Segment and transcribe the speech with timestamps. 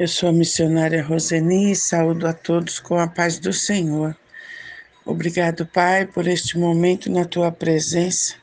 [0.00, 4.16] Eu sou a missionária Roseni e saúdo a todos com a paz do Senhor.
[5.04, 8.34] Obrigado, Pai, por este momento na tua presença.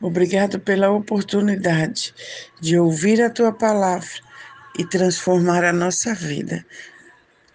[0.00, 2.14] Obrigado pela oportunidade
[2.60, 4.20] de ouvir a tua palavra
[4.78, 6.64] e transformar a nossa vida.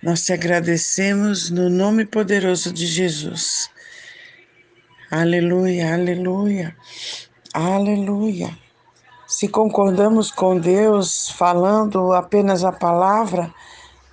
[0.04, 3.70] Nós te agradecemos no nome poderoso de Jesus.
[5.10, 6.76] Aleluia, aleluia,
[7.54, 8.50] aleluia.
[9.32, 13.50] Se concordamos com Deus falando apenas a palavra,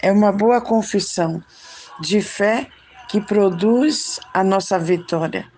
[0.00, 1.42] é uma boa confissão
[2.00, 2.68] de fé
[3.08, 5.50] que produz a nossa vitória.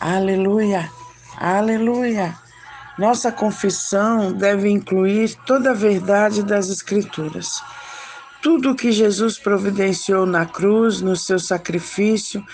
[0.00, 0.90] Aleluia,
[1.38, 2.36] aleluia.
[2.98, 7.62] Nossa confissão deve incluir toda a verdade das Escrituras.
[8.42, 12.44] Tudo o que Jesus providenciou na cruz, no seu sacrifício,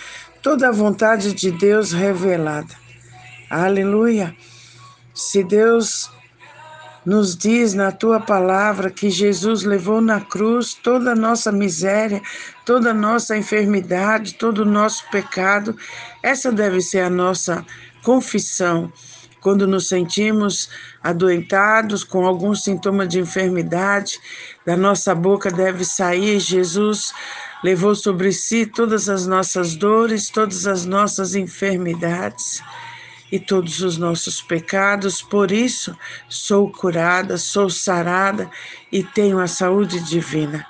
[0.43, 2.75] toda a vontade de Deus revelada.
[3.49, 4.37] Aleluia.
[5.15, 6.11] Se Deus
[7.05, 12.23] nos diz na tua palavra que Jesus levou na cruz toda a nossa miséria,
[12.65, 15.77] toda a nossa enfermidade, todo o nosso pecado.
[16.23, 17.65] Essa deve ser a nossa
[18.03, 18.93] confissão.
[19.41, 20.71] Quando nos sentimos
[21.03, 24.21] adoentados com algum sintoma de enfermidade,
[24.65, 27.13] da nossa boca deve sair: Jesus
[27.65, 32.63] levou sobre si todas as nossas dores, todas as nossas enfermidades
[33.33, 35.97] e todos os nossos pecados, por isso
[36.29, 38.51] sou curada, sou sarada
[38.93, 40.67] e tenho a saúde divina.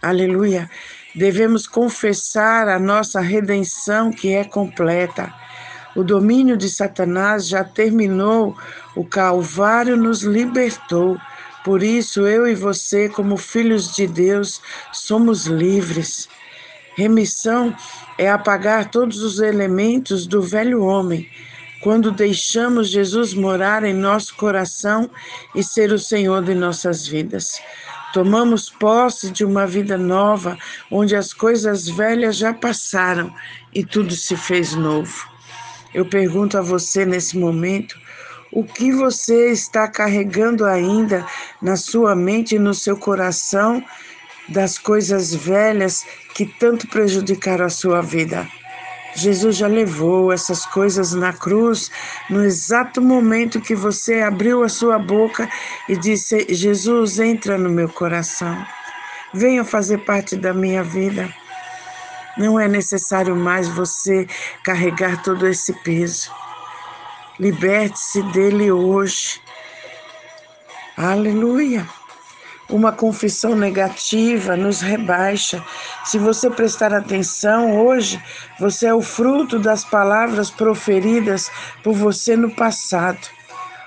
[0.00, 0.70] Aleluia.
[1.14, 5.30] Devemos confessar a nossa redenção que é completa.
[5.94, 8.56] O domínio de Satanás já terminou,
[8.96, 11.18] o Calvário nos libertou.
[11.62, 14.62] Por isso, eu e você, como filhos de Deus,
[14.92, 16.26] somos livres.
[16.96, 17.76] Remissão
[18.16, 21.28] é apagar todos os elementos do velho homem
[21.80, 25.10] quando deixamos Jesus morar em nosso coração
[25.54, 27.60] e ser o Senhor de nossas vidas.
[28.12, 30.56] Tomamos posse de uma vida nova,
[30.90, 33.32] onde as coisas velhas já passaram
[33.74, 35.28] e tudo se fez novo.
[35.94, 37.98] Eu pergunto a você nesse momento:
[38.50, 41.26] o que você está carregando ainda
[41.60, 43.84] na sua mente e no seu coração
[44.48, 48.48] das coisas velhas que tanto prejudicaram a sua vida?
[49.18, 51.90] Jesus já levou essas coisas na cruz
[52.30, 55.48] no exato momento que você abriu a sua boca
[55.88, 58.64] e disse: Jesus, entra no meu coração,
[59.34, 61.28] venha fazer parte da minha vida.
[62.36, 64.26] Não é necessário mais você
[64.62, 66.30] carregar todo esse peso.
[67.40, 69.40] Liberte-se dele hoje.
[70.96, 71.97] Aleluia.
[72.70, 75.64] Uma confissão negativa nos rebaixa.
[76.04, 78.22] Se você prestar atenção, hoje
[78.60, 81.50] você é o fruto das palavras proferidas
[81.82, 83.26] por você no passado.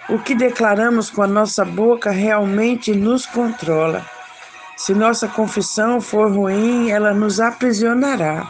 [0.09, 4.03] O que declaramos com a nossa boca realmente nos controla.
[4.75, 8.47] Se nossa confissão for ruim, ela nos aprisionará.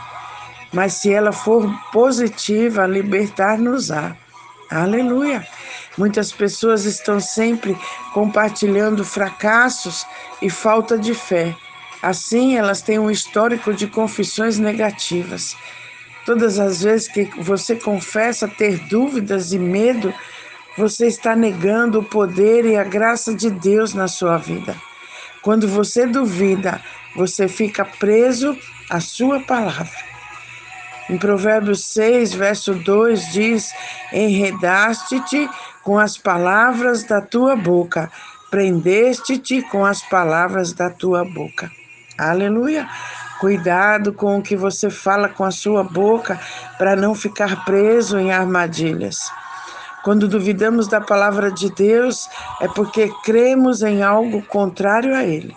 [0.71, 4.15] Mas se ela for positiva, libertar-nos-á.
[4.71, 5.45] Aleluia!
[5.97, 7.77] Muitas pessoas estão sempre
[8.13, 10.07] compartilhando fracassos
[10.41, 11.53] e falta de fé.
[12.01, 15.57] Assim, elas têm um histórico de confissões negativas.
[16.25, 20.13] Todas as vezes que você confessa ter dúvidas e medo,
[20.77, 24.73] você está negando o poder e a graça de Deus na sua vida.
[25.41, 26.81] Quando você duvida,
[27.13, 28.57] você fica preso
[28.89, 30.10] à sua palavra.
[31.11, 33.73] Em Provérbios 6, verso 2 diz:
[34.13, 35.49] Enredaste-te
[35.83, 38.09] com as palavras da tua boca,
[38.49, 41.69] prendeste-te com as palavras da tua boca.
[42.17, 42.87] Aleluia!
[43.41, 46.39] Cuidado com o que você fala com a sua boca
[46.77, 49.29] para não ficar preso em armadilhas.
[50.05, 52.29] Quando duvidamos da palavra de Deus,
[52.61, 55.53] é porque cremos em algo contrário a Ele.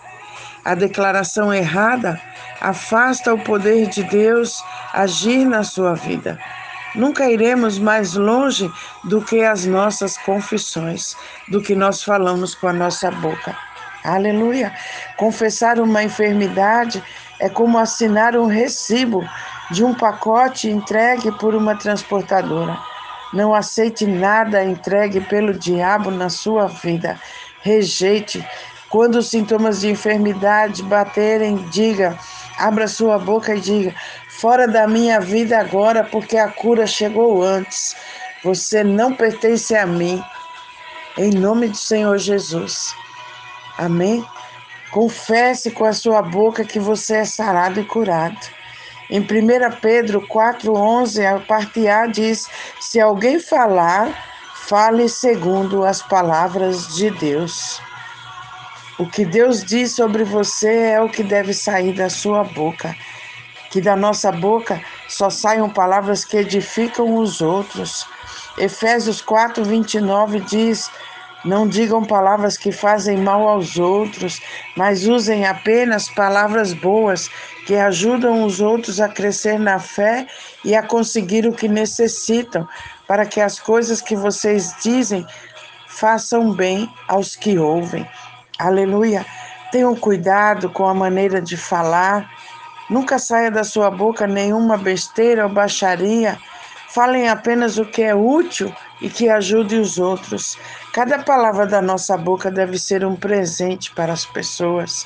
[0.65, 2.19] A declaração errada
[2.61, 6.39] afasta o poder de Deus agir na sua vida.
[6.95, 8.71] Nunca iremos mais longe
[9.03, 11.15] do que as nossas confissões,
[11.49, 13.55] do que nós falamos com a nossa boca.
[14.03, 14.71] Aleluia!
[15.17, 17.03] Confessar uma enfermidade
[17.39, 19.27] é como assinar um recibo
[19.71, 22.77] de um pacote entregue por uma transportadora.
[23.33, 27.19] Não aceite nada entregue pelo diabo na sua vida.
[27.61, 28.45] Rejeite.
[28.89, 32.17] Quando os sintomas de enfermidade baterem, diga:
[32.57, 33.93] Abra sua boca e diga:
[34.29, 37.95] Fora da minha vida agora, porque a cura chegou antes.
[38.43, 40.23] Você não pertence a mim.
[41.17, 42.93] Em nome do Senhor Jesus.
[43.77, 44.25] Amém?
[44.91, 48.39] Confesse com a sua boca que você é sarado e curado.
[49.09, 49.25] Em 1
[49.81, 52.49] Pedro 4,11, a parte A diz:
[52.79, 54.13] Se alguém falar,
[54.53, 57.81] fale segundo as palavras de Deus.
[58.97, 62.95] O que Deus diz sobre você é o que deve sair da sua boca.
[63.69, 68.07] Que da nossa boca só saiam palavras que edificam os outros.
[68.57, 70.89] Efésios 4, 29 diz:
[71.43, 74.41] Não digam palavras que fazem mal aos outros,
[74.77, 77.29] mas usem apenas palavras boas
[77.65, 80.25] que ajudam os outros a crescer na fé
[80.63, 82.65] e a conseguir o que necessitam,
[83.05, 85.27] para que as coisas que vocês dizem
[85.85, 88.07] façam bem aos que ouvem.
[88.57, 89.25] Aleluia.
[89.71, 92.29] Tenham cuidado com a maneira de falar.
[92.89, 96.37] Nunca saia da sua boca nenhuma besteira ou baixaria.
[96.89, 100.57] Falem apenas o que é útil e que ajude os outros.
[100.93, 105.05] Cada palavra da nossa boca deve ser um presente para as pessoas.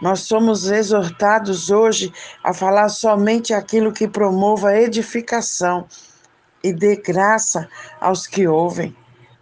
[0.00, 2.10] Nós somos exortados hoje
[2.42, 5.86] a falar somente aquilo que promova edificação
[6.64, 7.68] e dê graça
[8.00, 8.96] aos que ouvem.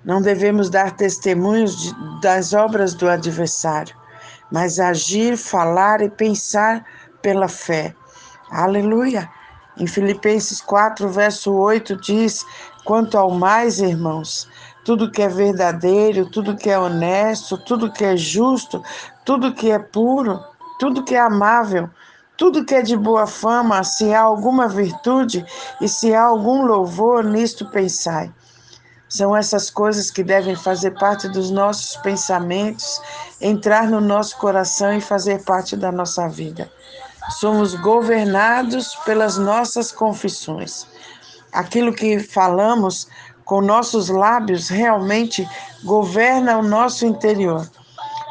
[0.06, 3.92] Não devemos dar testemunhos de, das obras do adversário,
[4.52, 6.86] mas agir, falar e pensar
[7.20, 7.92] pela fé.
[8.48, 9.28] Aleluia!
[9.76, 12.46] Em Filipenses 4, verso 8 diz:
[12.84, 14.48] Quanto ao mais, irmãos,
[14.84, 18.80] tudo que é verdadeiro, tudo que é honesto, tudo que é justo,
[19.24, 20.38] tudo que é puro,
[20.78, 21.90] tudo que é amável,
[22.36, 25.44] tudo que é de boa fama, se há alguma virtude
[25.80, 28.32] e se há algum louvor, nisto pensai.
[29.08, 33.00] São essas coisas que devem fazer parte dos nossos pensamentos,
[33.40, 36.70] entrar no nosso coração e fazer parte da nossa vida.
[37.38, 40.86] Somos governados pelas nossas confissões.
[41.52, 43.08] Aquilo que falamos
[43.44, 45.48] com nossos lábios realmente
[45.84, 47.68] governa o nosso interior.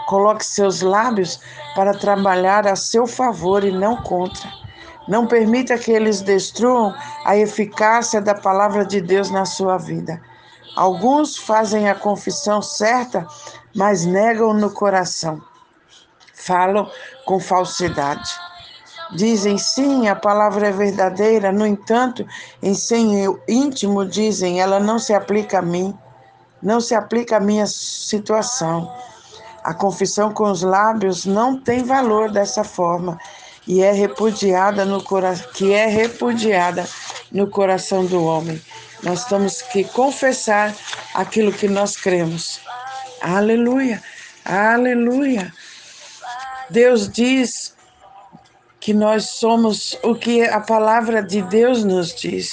[0.07, 1.39] Coloque seus lábios
[1.73, 4.49] para trabalhar a seu favor e não contra.
[5.07, 6.93] Não permita que eles destruam
[7.25, 10.21] a eficácia da palavra de Deus na sua vida.
[10.75, 13.25] Alguns fazem a confissão certa,
[13.73, 15.41] mas negam no coração.
[16.33, 16.89] Falam
[17.25, 18.29] com falsidade.
[19.13, 22.25] Dizem sim, a palavra é verdadeira, no entanto,
[22.61, 25.97] em seu íntimo dizem, ela não se aplica a mim,
[26.61, 28.91] não se aplica à minha situação.
[29.63, 33.17] A confissão com os lábios não tem valor dessa forma
[33.67, 35.03] e é repudiada no
[35.53, 36.87] que é repudiada
[37.31, 38.61] no coração do homem.
[39.05, 40.75] Nós temos que confessar
[41.13, 42.59] aquilo que nós cremos.
[43.21, 44.01] Aleluia,
[44.43, 45.53] aleluia.
[46.71, 47.75] Deus diz
[48.79, 52.51] que nós somos o que a palavra de Deus nos diz,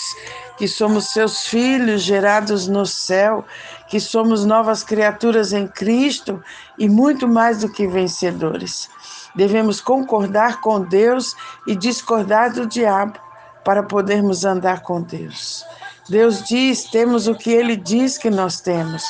[0.58, 3.44] que somos seus filhos gerados no céu,
[3.88, 6.42] que somos novas criaturas em Cristo
[6.78, 8.90] e muito mais do que vencedores.
[9.34, 11.34] Devemos concordar com Deus
[11.66, 13.18] e discordar do diabo
[13.64, 15.64] para podermos andar com Deus.
[16.08, 19.02] Deus diz: temos o que ele diz que nós temos.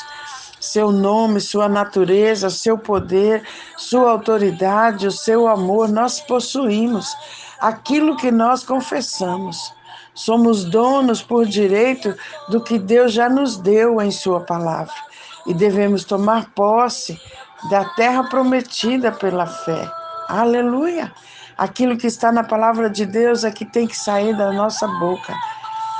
[0.59, 3.43] Seu nome, sua natureza, seu poder,
[3.77, 7.13] sua autoridade, o seu amor, nós possuímos
[7.59, 9.73] aquilo que nós confessamos.
[10.13, 12.15] Somos donos por direito
[12.47, 14.93] do que Deus já nos deu em Sua palavra
[15.47, 17.19] e devemos tomar posse
[17.69, 19.89] da terra prometida pela fé.
[20.27, 21.11] Aleluia!
[21.57, 25.33] Aquilo que está na palavra de Deus é que tem que sair da nossa boca.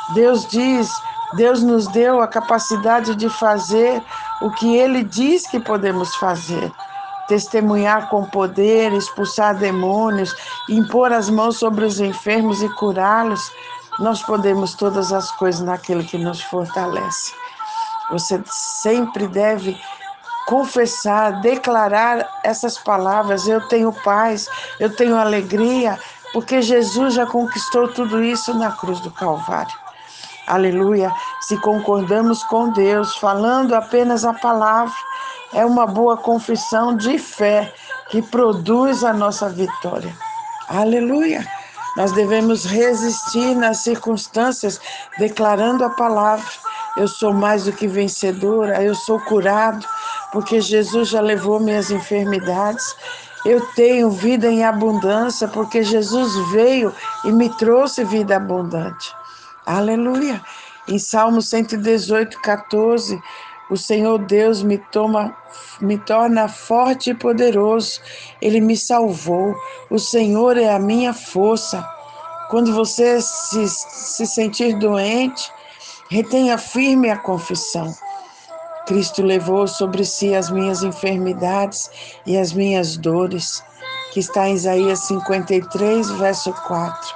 [0.10, 0.90] Deus diz,
[1.34, 4.04] Deus nos deu a capacidade de fazer
[4.42, 6.72] o que Ele diz que podemos fazer.
[7.28, 10.36] Testemunhar com poder, expulsar demônios,
[10.70, 13.52] impor as mãos sobre os enfermos e curá-los.
[14.00, 17.34] Nós podemos todas as coisas naquele que nos fortalece.
[18.12, 19.80] Você sempre deve
[20.46, 23.48] confessar, declarar essas palavras.
[23.48, 24.48] Eu tenho paz,
[24.80, 25.98] eu tenho alegria,
[26.34, 29.83] porque Jesus já conquistou tudo isso na cruz do Calvário.
[30.48, 31.12] Aleluia.
[31.42, 34.94] Se concordamos com Deus, falando apenas a palavra,
[35.54, 37.74] é uma boa confissão de fé
[38.10, 40.14] que produz a nossa vitória.
[40.68, 41.46] Aleluia.
[41.96, 44.82] Nós devemos resistir nas circunstâncias,
[45.18, 46.46] declarando a palavra.
[46.98, 49.86] Eu sou mais do que vencedora, eu sou curado,
[50.32, 52.96] porque Jesus já levou minhas enfermidades.
[53.46, 56.94] Eu tenho vida em abundância, porque Jesus veio
[57.26, 59.14] e me trouxe vida abundante.
[59.66, 60.42] Aleluia.
[60.88, 63.18] Em Salmo 118, 14,
[63.70, 65.36] o Senhor Deus me, toma,
[65.80, 68.02] me torna forte e poderoso.
[68.42, 69.56] Ele me salvou.
[69.90, 71.88] O Senhor é a minha força.
[72.50, 75.50] Quando você se, se sentir doente,
[76.10, 77.96] retenha firme a confissão.
[78.86, 81.90] Cristo levou sobre si as minhas enfermidades
[82.26, 83.64] e as minhas dores,
[84.12, 87.16] que está em Isaías 53, verso 4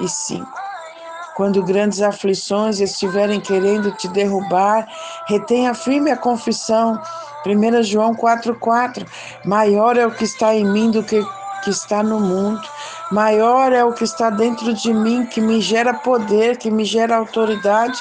[0.00, 0.65] e 5.
[1.36, 4.88] Quando grandes aflições estiverem querendo te derrubar,
[5.26, 6.98] retenha firme a confissão,
[7.44, 9.06] 1 João 4,4.
[9.44, 11.22] Maior é o que está em mim do que
[11.66, 12.62] que está no mundo.
[13.10, 17.16] Maior é o que está dentro de mim, que me gera poder, que me gera
[17.16, 18.00] autoridade,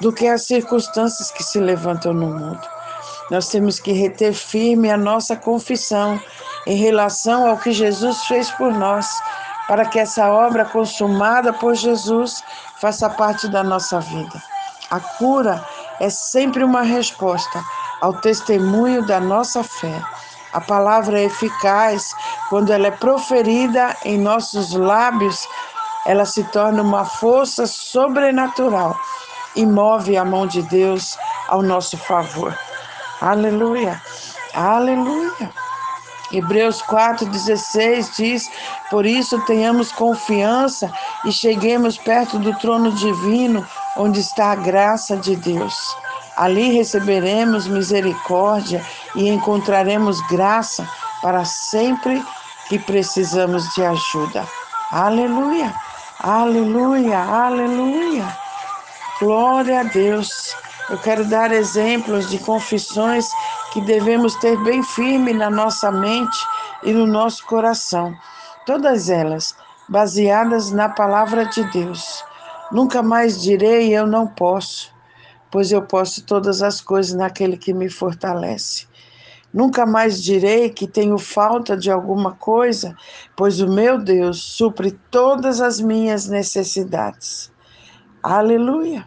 [0.00, 2.66] do que as circunstâncias que se levantam no mundo.
[3.30, 6.18] Nós temos que reter firme a nossa confissão
[6.66, 9.06] em relação ao que Jesus fez por nós,
[9.68, 12.42] para que essa obra consumada por Jesus
[12.80, 14.42] faça parte da nossa vida.
[14.90, 15.64] A cura
[16.00, 17.62] é sempre uma resposta
[18.00, 20.02] ao testemunho da nossa fé.
[20.52, 22.12] A palavra é eficaz
[22.50, 25.48] quando ela é proferida em nossos lábios,
[26.04, 28.98] ela se torna uma força sobrenatural
[29.54, 31.16] e move a mão de Deus
[31.48, 32.56] ao nosso favor.
[33.20, 34.02] Aleluia,
[34.52, 35.61] aleluia.
[36.32, 38.50] Hebreus 4,16 diz:
[38.90, 40.90] Por isso tenhamos confiança
[41.24, 45.74] e cheguemos perto do trono divino, onde está a graça de Deus.
[46.36, 48.82] Ali receberemos misericórdia
[49.14, 50.88] e encontraremos graça
[51.20, 52.22] para sempre
[52.68, 54.46] que precisamos de ajuda.
[54.90, 55.74] Aleluia,
[56.18, 58.36] aleluia, aleluia.
[59.20, 60.56] Glória a Deus.
[60.88, 63.28] Eu quero dar exemplos de confissões
[63.72, 66.38] que devemos ter bem firme na nossa mente
[66.82, 68.14] e no nosso coração.
[68.66, 69.56] Todas elas
[69.88, 72.24] baseadas na palavra de Deus.
[72.70, 74.92] Nunca mais direi eu não posso
[75.52, 78.86] pois eu posso todas as coisas naquele que me fortalece.
[79.52, 82.96] Nunca mais direi que tenho falta de alguma coisa,
[83.36, 87.52] pois o meu Deus supre todas as minhas necessidades.
[88.22, 89.04] Aleluia,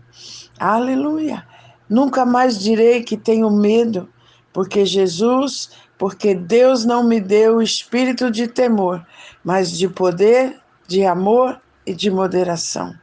[0.59, 1.43] aleluia.
[1.89, 4.07] Nunca mais direi que tenho medo,
[4.55, 9.05] porque Jesus, porque Deus não me deu o espírito de temor,
[9.43, 10.57] mas de poder,
[10.87, 12.95] de amor e de moderação.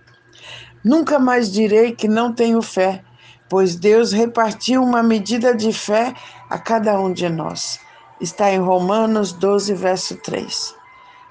[0.83, 3.05] Nunca mais direi que não tenho fé,
[3.51, 6.15] pois Deus repartiu uma medida de fé
[6.49, 7.79] a cada um de nós.
[8.19, 10.75] Está em Romanos 12, verso 3.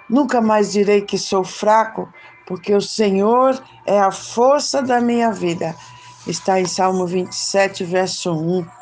[0.07, 2.07] Nunca mais direi que sou fraco,
[2.45, 5.75] porque o Senhor é a força da minha vida.
[6.27, 8.80] Está em Salmo 27, verso 1.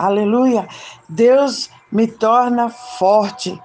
[0.00, 0.66] Aleluia!
[1.06, 3.62] Deus me torna forte.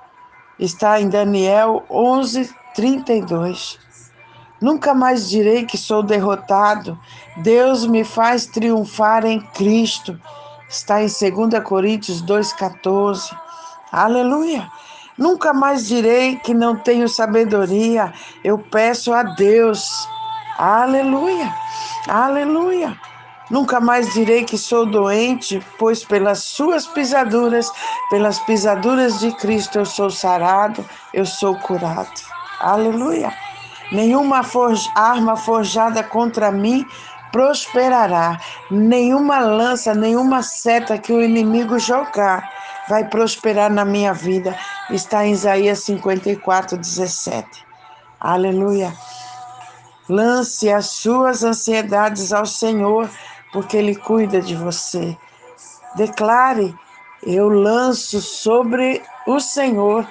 [0.59, 3.79] Está em Daniel 11, 32.
[4.59, 6.99] Nunca mais direi que sou derrotado.
[7.37, 10.19] Deus me faz triunfar em Cristo.
[10.67, 13.33] Está em 2 Coríntios 2,14.
[13.89, 14.69] Aleluia.
[15.17, 18.11] Nunca mais direi que não tenho sabedoria.
[18.43, 20.05] Eu peço a Deus.
[20.57, 21.55] Aleluia.
[22.09, 22.99] Aleluia.
[23.49, 27.71] Nunca mais direi que sou doente, pois pelas suas pisaduras,
[28.09, 30.83] pelas pisaduras de Cristo, eu sou sarado,
[31.13, 32.21] eu sou curado.
[32.59, 33.31] Aleluia.
[33.91, 34.41] Nenhuma
[34.95, 36.85] arma forjada contra mim
[37.31, 38.39] prosperará.
[38.71, 42.49] Nenhuma lança, nenhuma seta que o inimigo jogar
[42.87, 44.57] vai prosperar na minha vida.
[44.89, 47.65] Está em Isaías 54, 17.
[48.19, 48.93] Aleluia.
[50.07, 53.09] Lance as suas ansiedades ao Senhor,
[53.55, 55.17] porque Ele cuida de você.
[55.95, 56.75] Declare:
[57.23, 60.05] Eu lanço sobre o Senhor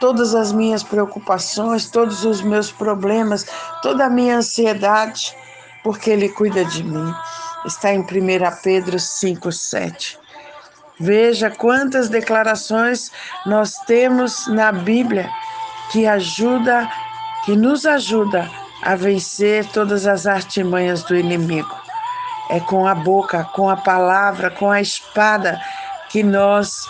[0.00, 3.46] todas as minhas preocupações, todos os meus problemas,
[3.82, 5.36] toda a minha ansiedade,
[5.84, 7.14] porque Ele cuida de mim.
[7.66, 8.06] Está em 1
[8.62, 10.18] Pedro 5, 7.
[10.98, 13.12] Veja quantas declarações
[13.44, 15.30] nós temos na Bíblia
[15.92, 16.90] que ajuda,
[17.44, 18.50] que nos ajuda
[18.82, 21.79] a vencer todas as artimanhas do inimigo.
[22.50, 25.60] É com a boca, com a palavra, com a espada
[26.08, 26.86] que nós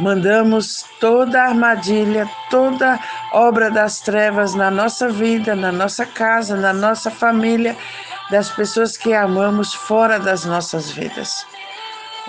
[0.00, 2.98] Mandamos toda armadilha, toda
[3.34, 7.76] obra das trevas na nossa vida, na nossa casa, na nossa família,
[8.30, 11.44] das pessoas que amamos fora das nossas vidas.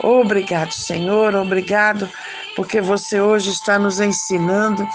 [0.03, 2.09] Obrigado, Senhor, obrigado,
[2.57, 4.85] porque você hoje está nos ensinando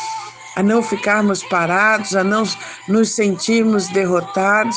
[0.54, 2.44] a não ficarmos parados, a não
[2.86, 4.76] nos sentirmos derrotados,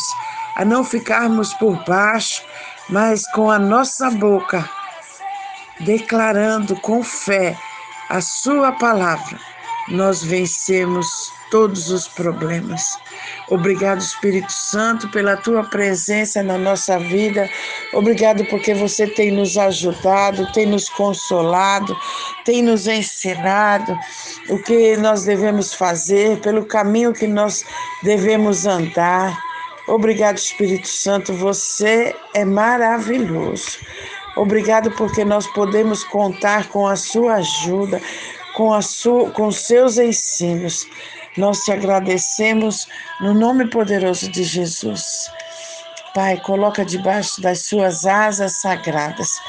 [0.55, 2.43] a não ficarmos por baixo,
[2.89, 4.69] mas com a nossa boca
[5.81, 7.57] declarando com fé
[8.09, 9.39] a Sua palavra,
[9.89, 11.07] nós vencemos
[11.49, 12.97] todos os problemas.
[13.49, 17.49] Obrigado, Espírito Santo, pela tua presença na nossa vida.
[17.93, 21.95] Obrigado porque você tem nos ajudado, tem nos consolado,
[22.45, 23.97] tem nos ensinado
[24.49, 27.65] o que nós devemos fazer, pelo caminho que nós
[28.03, 29.48] devemos andar.
[29.89, 33.79] Obrigado, Espírito Santo, você é maravilhoso.
[34.35, 37.99] Obrigado porque nós podemos contar com a sua ajuda,
[38.55, 40.87] com, a sua, com seus ensinos.
[41.35, 42.87] Nós te agradecemos
[43.19, 45.31] no nome poderoso de Jesus.
[46.13, 49.41] Pai, coloca debaixo das suas asas sagradas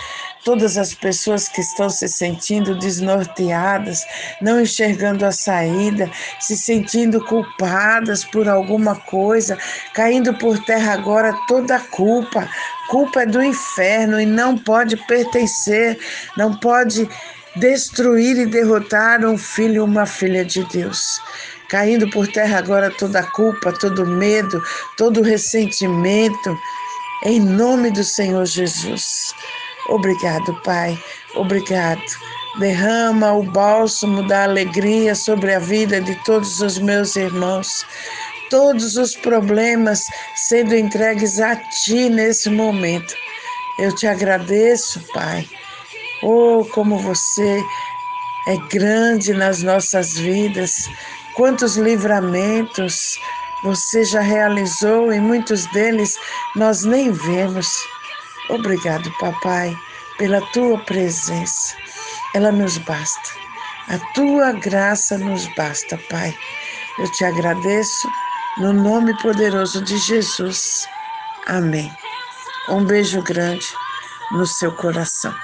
[0.45, 4.05] todas as pessoas que estão se sentindo desnorteadas,
[4.41, 9.59] não enxergando a saída, se sentindo culpadas por alguma coisa,
[9.95, 12.49] caindo por terra agora toda a culpa.
[12.89, 15.99] Culpa é do inferno e não pode pertencer,
[16.37, 17.09] não pode
[17.57, 21.21] destruir e derrotar um filho uma filha de Deus.
[21.69, 24.61] Caindo por terra agora toda a culpa, todo medo,
[24.97, 26.59] todo ressentimento,
[27.25, 29.33] em nome do Senhor Jesus.
[29.91, 30.99] Obrigado, Pai.
[31.35, 32.03] Obrigado.
[32.59, 37.85] Derrama o bálsamo da alegria sobre a vida de todos os meus irmãos.
[38.49, 43.15] Todos os problemas sendo entregues a Ti nesse momento.
[43.79, 45.49] Eu te agradeço, Pai.
[46.23, 47.63] Oh, como você
[48.47, 50.89] é grande nas nossas vidas.
[51.35, 53.19] Quantos livramentos
[53.63, 56.17] você já realizou e muitos deles
[56.57, 57.69] nós nem vemos.
[58.51, 59.77] Obrigado, papai,
[60.19, 61.77] pela tua presença.
[62.35, 63.31] Ela nos basta.
[63.89, 66.37] A tua graça nos basta, Pai.
[66.99, 68.09] Eu te agradeço
[68.59, 70.87] no nome poderoso de Jesus.
[71.47, 71.91] Amém.
[72.69, 73.67] Um beijo grande
[74.33, 75.35] no seu coração.